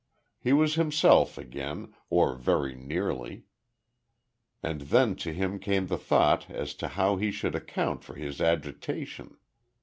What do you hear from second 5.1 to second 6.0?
to him came the